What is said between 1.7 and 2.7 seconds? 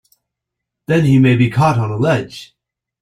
on a ledge!